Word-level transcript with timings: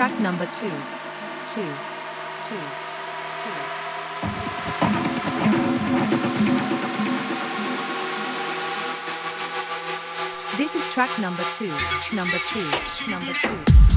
track 0.05 0.21
number 0.21 0.45
two, 0.53 0.69
two, 1.49 1.63
two, 2.45 2.61
two. 3.41 3.55
This 10.59 10.75
is 10.75 10.93
track 10.93 11.09
number 11.23 11.43
two, 11.57 11.73
number 12.15 12.37
two, 12.37 13.11
number 13.11 13.33
two. 13.33 13.94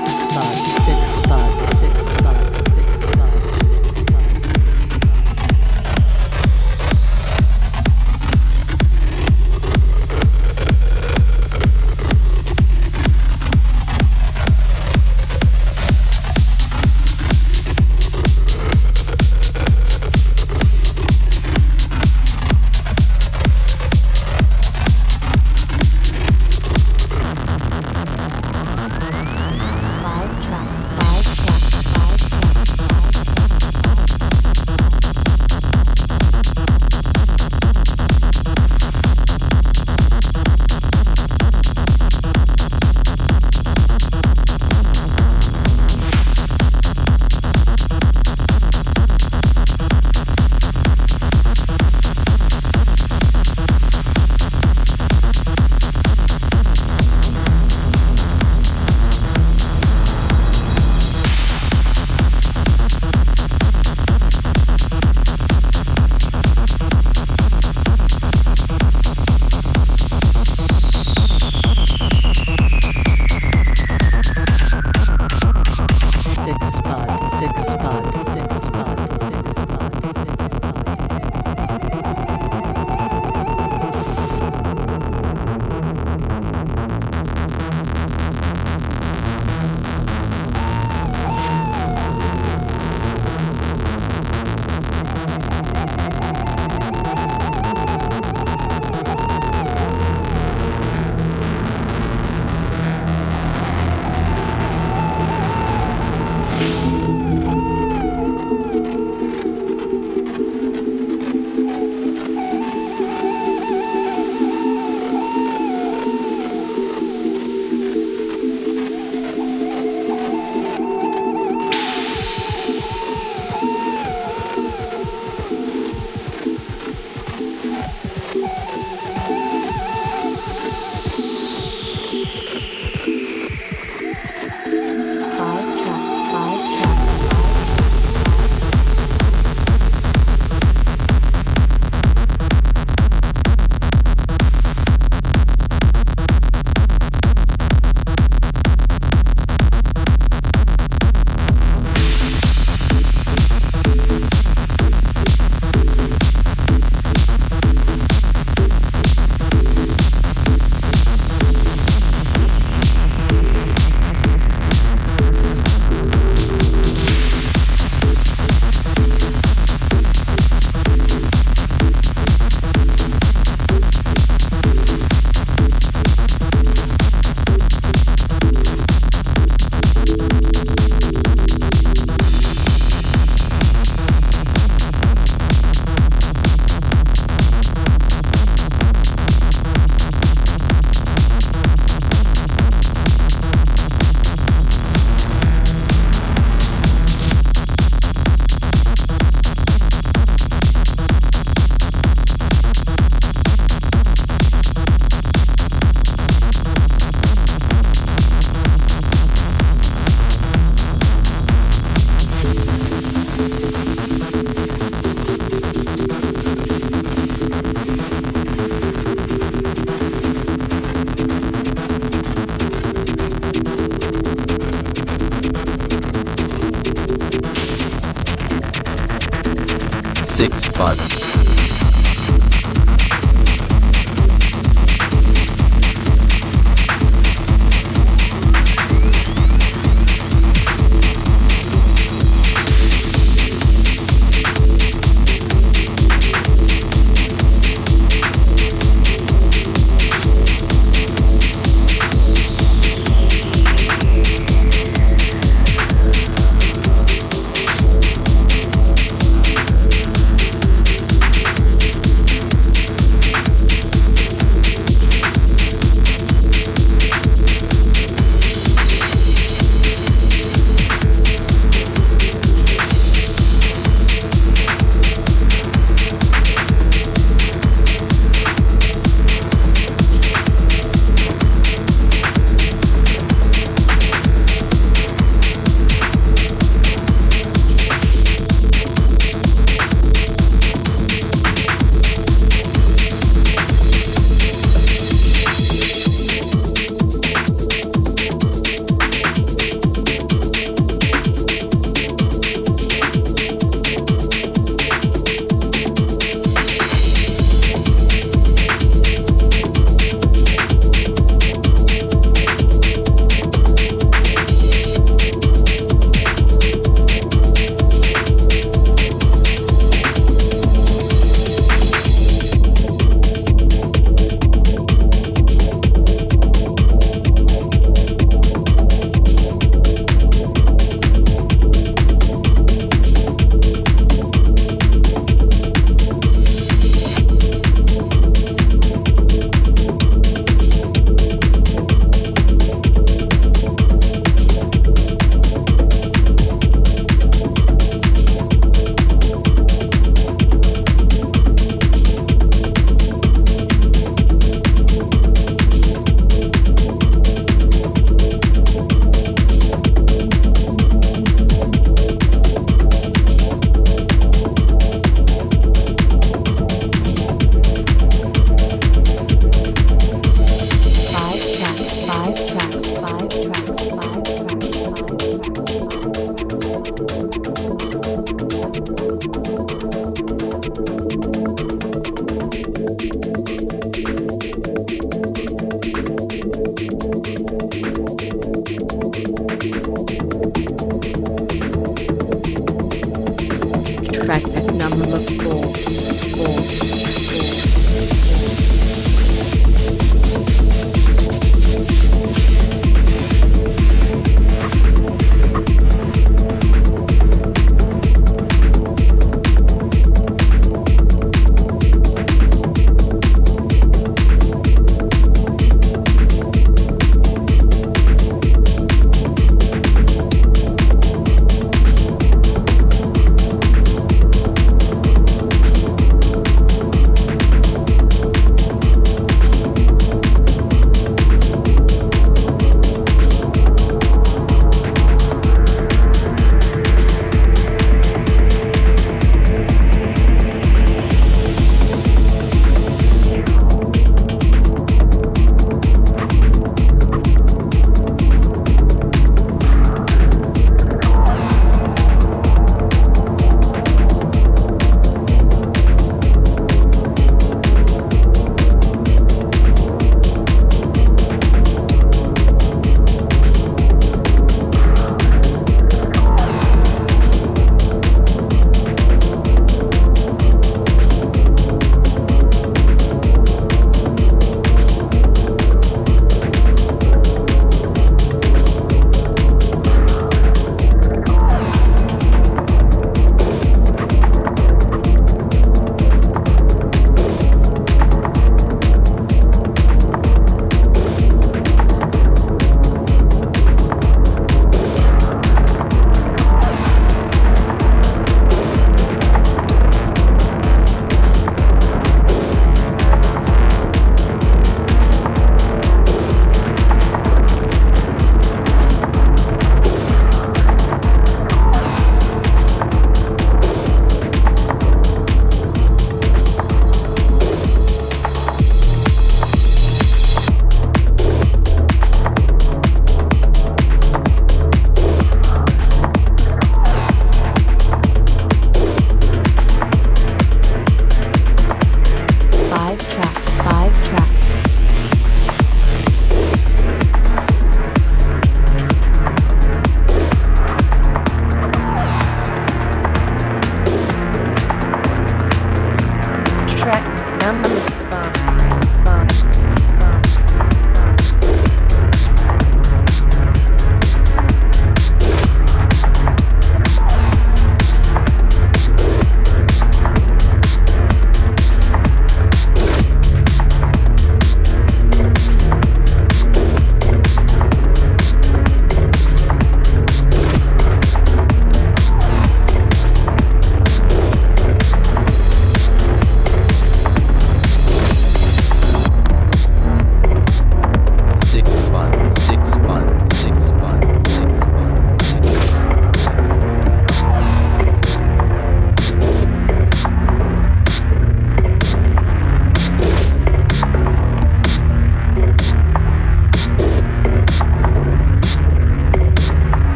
six 0.00 0.24
five 0.34 0.56
six 0.82 1.20
five 1.28 1.72
six 1.72 2.14
five 2.14 2.68
six 2.68 3.04
five. 3.04 3.23